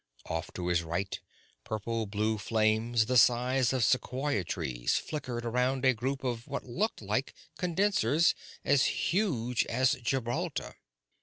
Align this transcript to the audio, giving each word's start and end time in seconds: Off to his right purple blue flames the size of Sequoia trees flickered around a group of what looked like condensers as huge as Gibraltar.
Off 0.25 0.51
to 0.51 0.65
his 0.65 0.81
right 0.81 1.19
purple 1.63 2.07
blue 2.07 2.39
flames 2.39 3.05
the 3.05 3.17
size 3.17 3.71
of 3.71 3.83
Sequoia 3.83 4.43
trees 4.43 4.97
flickered 4.97 5.45
around 5.45 5.85
a 5.85 5.93
group 5.93 6.23
of 6.23 6.47
what 6.47 6.63
looked 6.65 7.03
like 7.03 7.35
condensers 7.59 8.33
as 8.65 8.85
huge 8.85 9.63
as 9.67 9.93
Gibraltar. 10.01 10.73